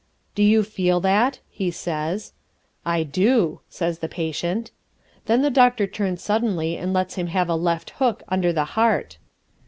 "Do 0.33 0.41
you 0.41 0.63
feel 0.63 0.99
that," 1.01 1.41
he 1.47 1.69
says. 1.69 2.33
"I 2.83 3.03
do," 3.03 3.59
says 3.69 3.99
the 3.99 4.07
patient. 4.09 4.71
Then 5.27 5.43
the 5.43 5.51
doctor 5.51 5.85
turns 5.85 6.23
suddenly 6.23 6.75
and 6.75 6.91
lets 6.91 7.13
him 7.17 7.27
have 7.27 7.49
a 7.49 7.55
left 7.55 7.91
hook 7.91 8.23
under 8.27 8.51
the 8.51 8.65
heart. 8.73 9.19